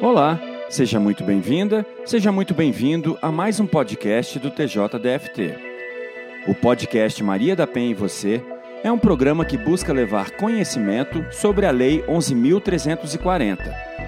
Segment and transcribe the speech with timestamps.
[0.00, 5.58] Olá, seja muito bem-vinda, seja muito bem-vindo a mais um podcast do TJDFT.
[6.46, 8.40] O podcast Maria da Penha e Você
[8.84, 13.58] é um programa que busca levar conhecimento sobre a Lei 11.340,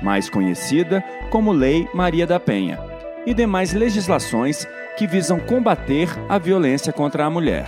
[0.00, 2.78] mais conhecida como Lei Maria da Penha,
[3.26, 7.66] e demais legislações que visam combater a violência contra a mulher.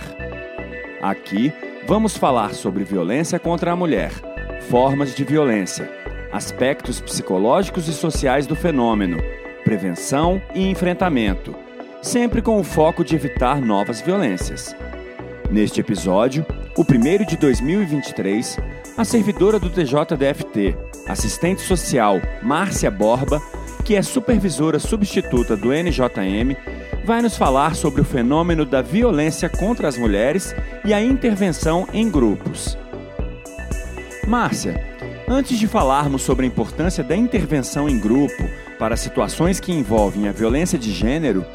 [1.01, 1.51] Aqui
[1.85, 4.11] vamos falar sobre violência contra a mulher,
[4.69, 6.02] formas de violência
[6.33, 9.17] aspectos psicológicos e sociais do fenômeno,
[9.63, 11.55] prevenção e enfrentamento,
[12.01, 14.75] sempre com o foco de evitar novas violências.
[15.51, 16.43] Neste episódio,
[16.75, 18.57] o primeiro de 2023,
[18.97, 20.75] a servidora do TJDFT,
[21.07, 23.39] assistente social Márcia Borba,
[23.85, 26.55] que é supervisora substituta do NJM,
[27.05, 32.09] vai nos falar sobre o fenômeno da violência contra as mulheres e a intervenção em
[32.09, 32.77] grupos.
[34.25, 34.92] Márcia,
[35.27, 38.43] Antes de falarmos sobre a importância da intervenção em grupo
[38.77, 41.45] para situações que envolvem a violência de gênero,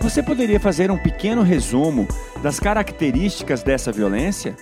[0.00, 2.06] você poderia fazer um pequeno resumo
[2.40, 4.56] das características dessa violência?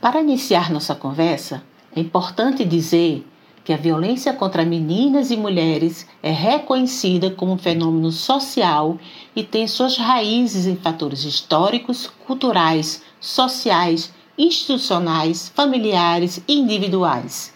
[0.00, 1.62] Para iniciar nossa conversa,
[1.94, 3.26] é importante dizer
[3.62, 8.98] que a violência contra meninas e mulheres é reconhecida como um fenômeno social
[9.36, 17.52] e tem suas raízes em fatores históricos, culturais, sociais institucionais, familiares e individuais.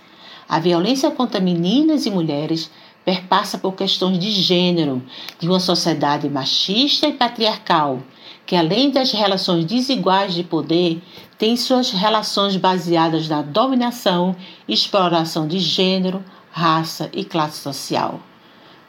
[0.49, 2.71] A violência contra meninas e mulheres
[3.05, 5.03] perpassa por questões de gênero,
[5.39, 8.03] de uma sociedade machista e patriarcal,
[8.45, 11.03] que além das relações desiguais de poder,
[11.39, 14.35] tem suas relações baseadas na dominação
[14.67, 18.21] e exploração de gênero, raça e classe social.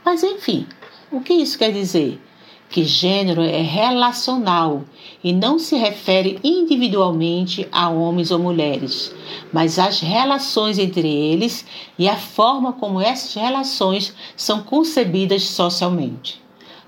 [0.03, 0.65] Mas enfim,
[1.11, 2.21] o que isso quer dizer?
[2.69, 4.83] Que gênero é relacional
[5.23, 9.13] e não se refere individualmente a homens ou mulheres,
[9.51, 11.65] mas às relações entre eles
[11.97, 16.39] e a forma como essas relações são concebidas socialmente.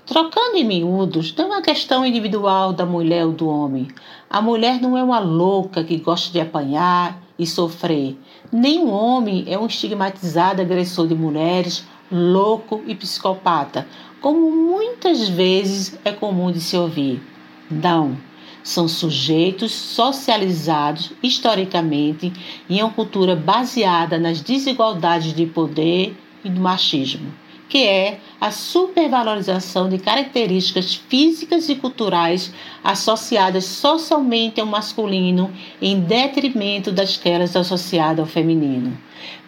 [0.06, 3.88] Trocando em miúdos, não é uma questão individual da mulher ou do homem.
[4.28, 8.18] A mulher não é uma louca que gosta de apanhar e sofrer.
[8.52, 13.86] Nem o homem é um estigmatizado agressor de mulheres, louco e psicopata,
[14.22, 17.20] como muitas vezes é comum de se ouvir.
[17.68, 18.16] Não,
[18.62, 22.32] são sujeitos socializados historicamente
[22.70, 27.34] em uma cultura baseada nas desigualdades de poder e do machismo,
[27.68, 32.54] que é a supervalorização de características físicas e culturais
[32.84, 35.50] associadas socialmente ao masculino
[35.80, 38.96] em detrimento dasquelas associadas ao feminino,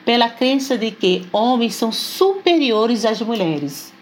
[0.04, 3.93] pela crença de que homens são superiores às mulheres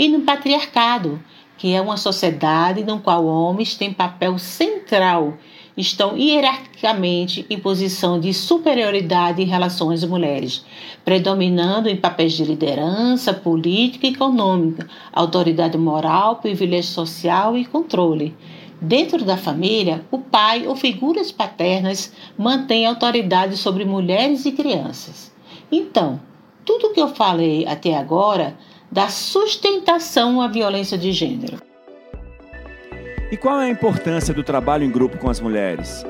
[0.00, 1.22] e no patriarcado,
[1.58, 5.34] que é uma sociedade no qual homens têm papel central,
[5.76, 10.64] estão hierarquicamente em posição de superioridade em relação às mulheres,
[11.04, 18.34] predominando em papéis de liderança política e econômica, autoridade moral, privilégio social e controle.
[18.80, 25.30] Dentro da família, o pai ou figuras paternas mantêm autoridade sobre mulheres e crianças.
[25.70, 26.18] Então,
[26.64, 28.56] tudo o que eu falei até agora
[28.90, 31.58] da sustentação à violência de gênero.
[33.30, 36.04] E qual é a importância do trabalho em grupo com as mulheres?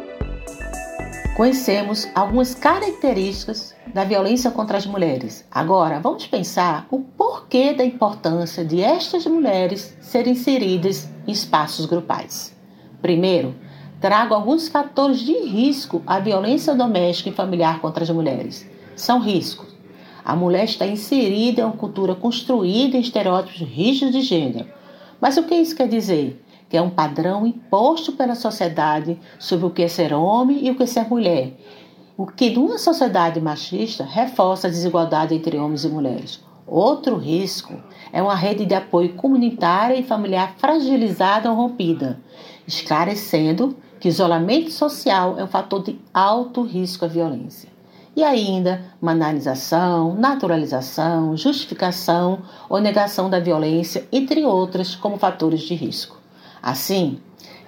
[1.36, 5.46] Conhecemos algumas características da violência contra as mulheres.
[5.50, 12.56] Agora, vamos pensar o porquê da importância de estas mulheres serem inseridas em espaços grupais.
[13.02, 13.54] Primeiro,
[14.00, 18.68] trago alguns fatores de risco à violência doméstica e familiar contra as mulheres.
[18.96, 19.69] São riscos
[20.24, 24.68] a mulher está inserida em uma cultura construída em estereótipos rígidos de gênero.
[25.20, 26.42] Mas o que isso quer dizer?
[26.68, 30.76] Que é um padrão imposto pela sociedade sobre o que é ser homem e o
[30.76, 31.56] que é ser mulher.
[32.16, 36.44] O que, numa sociedade machista, reforça a desigualdade entre homens e mulheres.
[36.66, 37.74] Outro risco
[38.12, 42.20] é uma rede de apoio comunitária e familiar fragilizada ou rompida,
[42.66, 47.79] esclarecendo que isolamento social é um fator de alto risco à violência
[48.16, 56.18] e ainda banalização, naturalização, justificação ou negação da violência, entre outras, como fatores de risco.
[56.62, 57.20] Assim,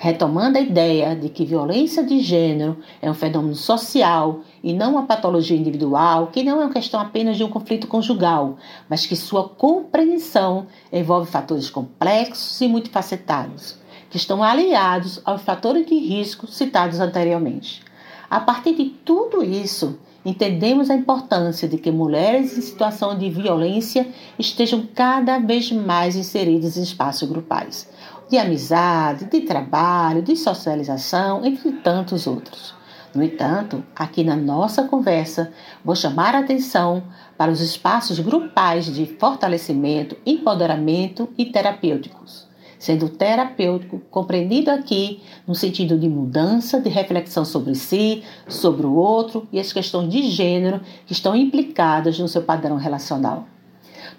[0.02, 5.06] retomando a ideia de que violência de gênero é um fenômeno social e não uma
[5.06, 8.56] patologia individual, que não é uma questão apenas de um conflito conjugal,
[8.88, 13.78] mas que sua compreensão envolve fatores complexos e multifacetados,
[14.10, 17.80] que estão aliados aos fatores de risco citados anteriormente.
[18.28, 24.08] A partir de tudo isso, entendemos a importância de que mulheres em situação de violência
[24.38, 27.88] estejam cada vez mais inseridas em espaços grupais,
[28.30, 32.74] de amizade, de trabalho, de socialização, entre tantos outros.
[33.14, 35.52] No entanto, aqui na nossa conversa,
[35.84, 37.02] vou chamar a atenção
[37.36, 42.48] para os espaços grupais de fortalecimento, empoderamento e terapêuticos,
[42.82, 49.46] sendo terapêutico compreendido aqui no sentido de mudança, de reflexão sobre si, sobre o outro
[49.52, 53.46] e as questões de gênero que estão implicadas no seu padrão relacional.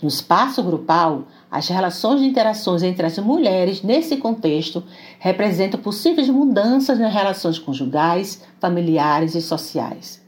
[0.02, 4.82] No espaço grupal, as relações de interações entre as mulheres nesse contexto
[5.20, 10.22] representam possíveis mudanças nas relações conjugais, familiares e sociais.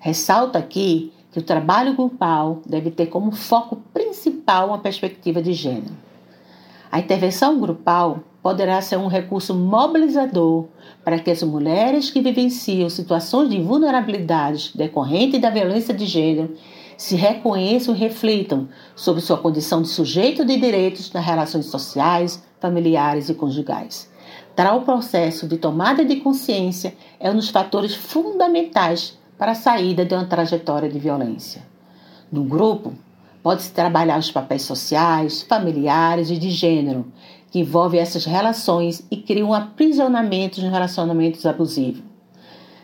[0.00, 6.03] Ressalto aqui que o trabalho grupal deve ter como foco principal uma perspectiva de gênero.
[6.94, 10.66] A intervenção grupal poderá ser um recurso mobilizador
[11.04, 16.54] para que as mulheres que vivenciam situações de vulnerabilidade decorrente da violência de gênero
[16.96, 23.28] se reconheçam e reflitam sobre sua condição de sujeito de direitos nas relações sociais, familiares
[23.28, 24.08] e conjugais.
[24.54, 30.14] Tal processo de tomada de consciência é um dos fatores fundamentais para a saída de
[30.14, 31.60] uma trajetória de violência.
[32.30, 32.92] No grupo,
[33.44, 37.04] pode-se trabalhar os papéis sociais, familiares e de gênero,
[37.50, 42.02] que envolvem essas relações e criam um aprisionamento nos relacionamentos abusivos.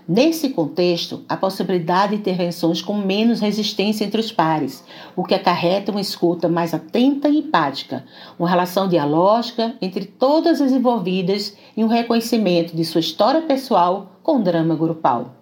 [0.07, 4.85] Nesse contexto, a possibilidade de intervenções com menos resistência entre os pares,
[5.17, 8.05] o que acarreta uma escuta mais atenta e empática,
[8.39, 14.43] uma relação dialógica entre todas as envolvidas e um reconhecimento de sua história pessoal com
[14.43, 15.37] drama grupal.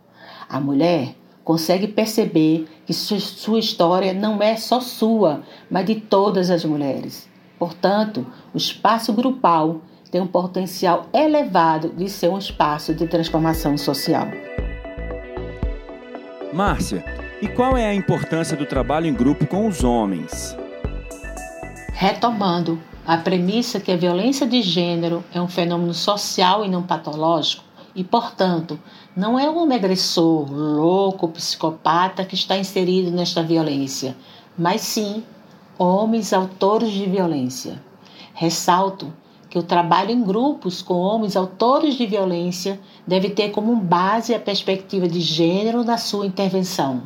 [0.49, 6.65] A mulher consegue perceber que sua história não é só sua, mas de todas as
[6.65, 7.29] mulheres.
[7.59, 14.27] Portanto, o espaço grupal tem um potencial elevado de ser um espaço de transformação social.
[16.51, 17.05] Márcia,
[17.43, 20.57] e qual é a importância do trabalho em grupo com os homens?
[21.93, 27.68] Retomando a premissa que a violência de gênero é um fenômeno social e não patológico,
[27.95, 28.79] e, portanto,
[29.17, 34.17] não é um homem agressor, louco, psicopata que está inserido nesta violência,
[34.57, 35.25] mas sim
[35.79, 37.83] homens autores de violência.
[38.35, 39.13] Ressalto
[39.49, 44.41] que o trabalho em grupos com homens autores de violência deve ter como base a
[44.41, 47.03] perspectiva de gênero na sua intervenção.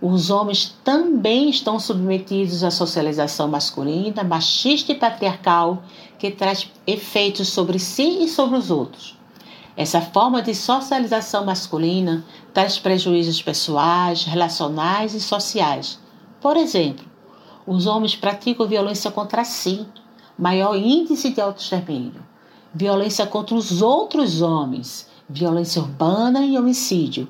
[0.00, 5.82] Os homens também estão submetidos à socialização masculina, machista e patriarcal,
[6.18, 9.15] que traz efeitos sobre si e sobre os outros.
[9.76, 12.24] Essa forma de socialização masculina
[12.54, 15.98] traz prejuízos pessoais, relacionais e sociais.
[16.40, 17.04] Por exemplo,
[17.66, 19.86] os homens praticam violência contra si,
[20.38, 22.24] maior índice de autoextermínio,
[22.72, 27.28] violência contra os outros homens, violência urbana e homicídio,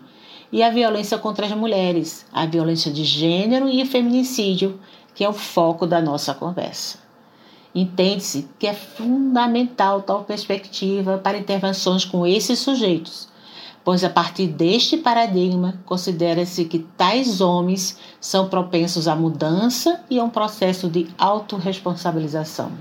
[0.52, 4.78] e a violência contra as mulheres, a violência de gênero e o feminicídio,
[5.14, 7.05] que é o foco da nossa conversa.
[7.76, 13.28] Entende-se que é fundamental tal perspectiva para intervenções com esses sujeitos,
[13.84, 20.24] pois a partir deste paradigma considera-se que tais homens são propensos à mudança e a
[20.24, 22.72] um processo de autorresponsabilização.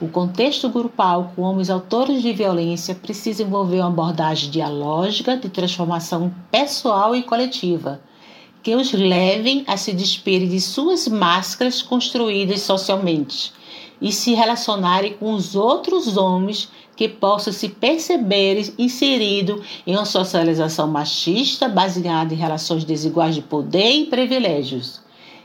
[0.00, 6.34] O contexto grupal com homens autores de violência precisa envolver uma abordagem dialógica de transformação
[6.50, 8.00] pessoal e coletiva,
[8.64, 13.54] que os levem a se despirem de suas máscaras construídas socialmente
[14.00, 20.88] e se relacionarem com os outros homens que possam se perceber inseridos em uma socialização
[20.88, 25.00] machista baseada em relações desiguais de poder e privilégios.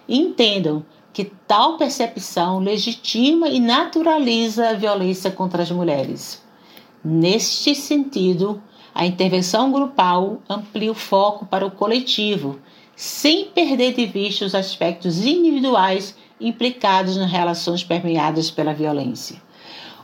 [0.07, 6.41] Entendam que tal percepção legitima e naturaliza a violência contra as mulheres.
[7.03, 8.61] Neste sentido,
[8.93, 12.59] a intervenção grupal amplia o foco para o coletivo,
[12.95, 19.41] sem perder de vista os aspectos individuais implicados nas relações permeadas pela violência.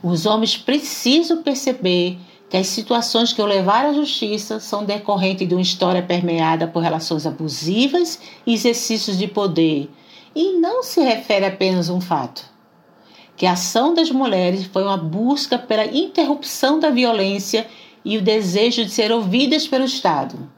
[0.01, 2.17] Os homens precisam perceber
[2.49, 6.81] que as situações que o levaram à justiça são decorrentes de uma história permeada por
[6.81, 9.89] relações abusivas e exercícios de poder
[10.35, 12.45] e não se refere apenas a um fato.
[13.35, 17.67] Que a ação das mulheres foi uma busca pela interrupção da violência
[18.05, 20.49] e o desejo de ser ouvidas pelo Estado.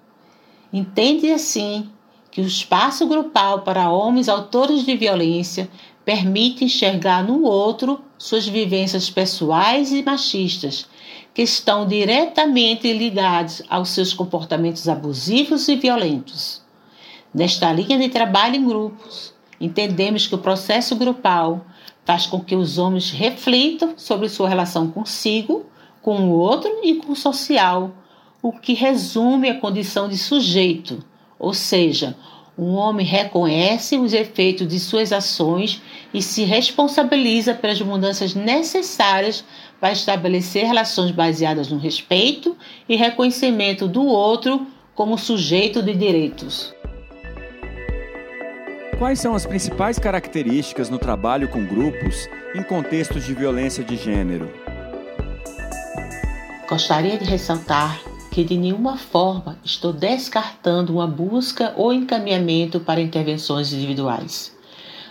[0.71, 1.89] Entende assim
[2.31, 5.69] que o espaço grupal para homens autores de violência
[6.05, 10.87] permite enxergar no outro suas vivências pessoais e machistas,
[11.33, 16.61] que estão diretamente ligados aos seus comportamentos abusivos e violentos.
[17.33, 21.65] Nesta linha de trabalho em grupos, Entendemos que o processo grupal
[22.05, 25.65] faz com que os homens reflitam sobre sua relação consigo,
[26.01, 27.91] com o outro e com o social,
[28.41, 31.03] o que resume a condição de sujeito,
[31.39, 32.15] ou seja,
[32.57, 35.81] um homem reconhece os efeitos de suas ações
[36.13, 39.45] e se responsabiliza pelas mudanças necessárias
[39.79, 46.75] para estabelecer relações baseadas no respeito e reconhecimento do outro como sujeito de direitos.
[48.97, 54.51] Quais são as principais características no trabalho com grupos em contextos de violência de gênero?
[56.67, 63.73] Gostaria de ressaltar que de nenhuma forma estou descartando uma busca ou encaminhamento para intervenções
[63.73, 64.55] individuais.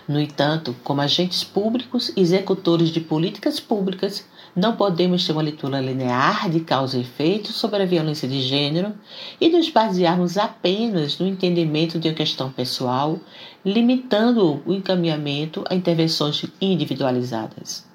[0.08, 5.80] No entanto, como agentes públicos e executores de políticas públicas, não podemos ter uma leitura
[5.80, 8.94] linear de causa e efeito sobre a violência de gênero
[9.38, 13.20] e nos basearmos apenas no entendimento de uma questão pessoal,
[13.64, 17.86] limitando o encaminhamento a intervenções individualizadas.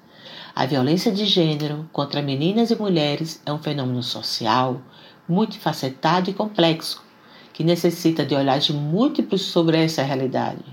[0.54, 4.80] A violência de gênero contra meninas e mulheres é um fenômeno social,
[5.28, 7.02] multifacetado e complexo,
[7.52, 10.64] que necessita de olhares múltiplos sobre essa realidade.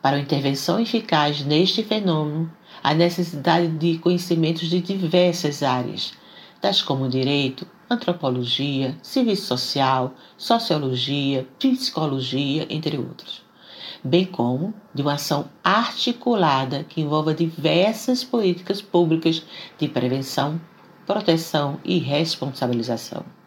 [0.00, 2.50] Para uma intervenção eficaz neste fenômeno,
[2.82, 6.12] há necessidade de conhecimentos de diversas áreas,
[6.60, 13.42] tais como direito, antropologia, serviço social, sociologia, psicologia, entre outros,
[14.04, 19.42] bem como de uma ação articulada que envolva diversas políticas públicas
[19.78, 20.60] de prevenção,
[21.06, 23.37] proteção e responsabilização.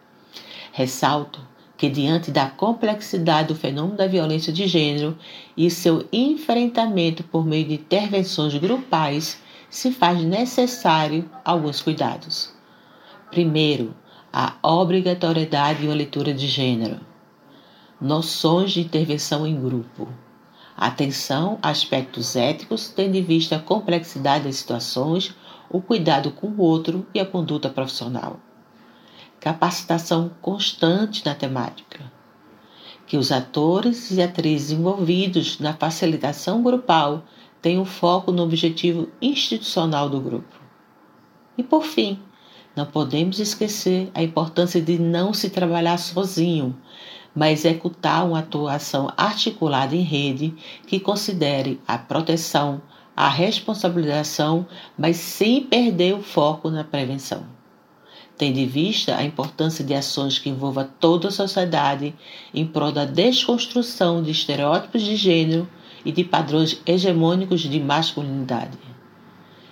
[0.72, 5.18] Ressalto que, diante da complexidade do fenômeno da violência de gênero
[5.56, 12.54] e seu enfrentamento por meio de intervenções grupais, se faz necessário alguns cuidados.
[13.30, 13.94] Primeiro,
[14.32, 17.00] a obrigatoriedade de uma leitura de gênero.
[18.00, 20.08] Noções de intervenção em grupo.
[20.76, 25.34] Atenção a aspectos éticos, tendo em vista a complexidade das situações,
[25.68, 28.40] o cuidado com o outro e a conduta profissional
[29.42, 32.00] capacitação constante na temática,
[33.08, 37.24] que os atores e atrizes envolvidos na facilitação grupal
[37.60, 40.60] tenham foco no objetivo institucional do grupo.
[41.58, 42.20] E por fim,
[42.76, 46.78] não podemos esquecer a importância de não se trabalhar sozinho,
[47.34, 50.54] mas executar uma atuação articulada em rede
[50.86, 52.80] que considere a proteção,
[53.16, 54.64] a responsabilização,
[54.96, 57.60] mas sem perder o foco na prevenção
[58.42, 62.12] tendo em vista a importância de ações que envolvam toda a sociedade
[62.52, 65.68] em prol da desconstrução de estereótipos de gênero
[66.04, 68.76] e de padrões hegemônicos de masculinidade.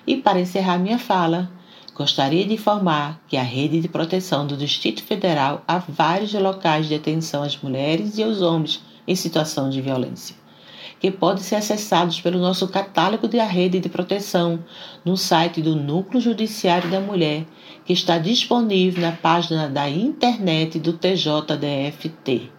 [0.07, 1.51] E para encerrar minha fala,
[1.97, 6.95] gostaria de informar que a rede de proteção do Distrito Federal há vários locais de
[6.95, 10.40] atenção às mulheres e aos homens em situação de violência
[11.01, 14.63] que podem ser acessados pelo nosso catálogo de rede de proteção
[15.03, 17.47] no site do Núcleo Judiciário da Mulher,
[17.87, 22.51] que está disponível na página da internet do TJDFT.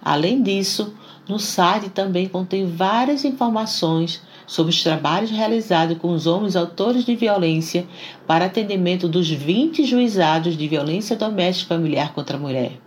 [0.00, 0.94] Além disso,
[1.28, 7.16] no site também contém várias informações sobre os trabalhos realizados com os homens autores de
[7.16, 7.86] violência
[8.26, 12.78] para atendimento dos 20 juizados de violência doméstica familiar contra a mulher,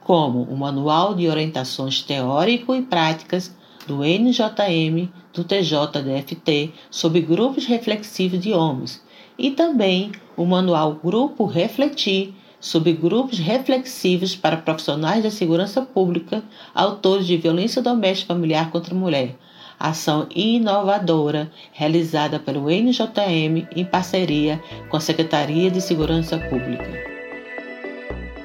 [0.00, 3.55] como o Manual de Orientações Teórico e Práticas
[3.86, 9.02] do NJM, do TJDFT, sobre grupos reflexivos de homens,
[9.38, 16.42] e também o manual Grupo Refletir, sobre grupos reflexivos para profissionais da segurança pública,
[16.74, 19.36] autores de violência doméstica familiar contra a mulher.
[19.78, 27.15] Ação inovadora realizada pelo NJM em parceria com a Secretaria de Segurança Pública.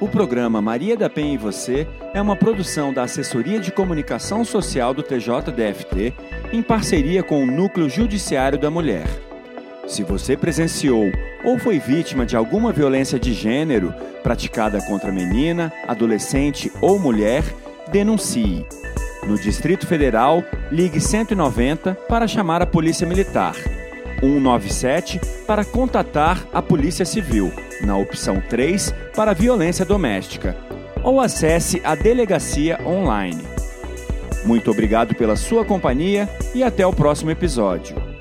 [0.02, 4.92] O programa Maria da Penha e Você é uma produção da Assessoria de Comunicação Social
[4.92, 6.12] do TJDFT
[6.52, 9.06] em parceria com o Núcleo Judiciário da Mulher.
[9.86, 11.04] Se você presenciou
[11.44, 13.94] ou foi vítima de alguma violência de gênero
[14.24, 17.44] praticada contra menina, adolescente ou mulher,
[17.92, 18.66] denuncie.
[19.24, 20.42] No Distrito Federal,
[20.72, 23.54] ligue 190 para chamar a Polícia Militar,
[24.18, 27.52] 197 para contatar a Polícia Civil
[27.84, 30.56] na opção 3 para violência doméstica,
[31.02, 33.42] ou acesse a delegacia online.
[34.44, 38.11] Muito obrigado pela sua companhia e até o próximo episódio.